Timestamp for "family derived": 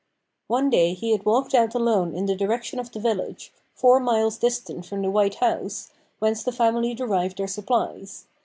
6.51-7.37